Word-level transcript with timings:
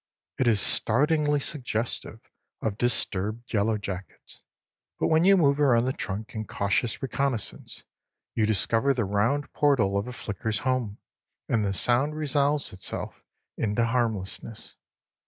It 0.39 0.47
is 0.47 0.59
startlingly 0.59 1.39
suggestive 1.39 2.21
of 2.59 2.75
disturbed 2.79 3.53
yellow 3.53 3.77
jackets, 3.77 4.41
but 4.99 5.09
when 5.09 5.25
you 5.25 5.37
move 5.37 5.59
around 5.59 5.85
the 5.85 5.93
trunk 5.93 6.33
in 6.33 6.45
cautious 6.45 7.03
reconnoissance, 7.03 7.83
you 8.33 8.47
discover 8.47 8.95
the 8.95 9.05
round 9.05 9.53
portal 9.53 9.99
of 9.99 10.07
a 10.07 10.13
flicker's 10.13 10.57
home, 10.65 10.97
and 11.47 11.63
the 11.63 11.71
sound 11.71 12.15
resolves 12.15 12.73
itself 12.73 13.23
into 13.59 13.85
harmlessness. 13.85 14.75